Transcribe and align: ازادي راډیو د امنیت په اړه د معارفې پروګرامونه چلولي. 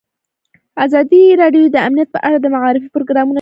ازادي 0.85 1.23
راډیو 1.41 1.65
د 1.71 1.75
امنیت 1.87 2.09
په 2.15 2.19
اړه 2.27 2.37
د 2.41 2.45
معارفې 2.55 2.89
پروګرامونه 2.95 3.23
چلولي. 3.25 3.29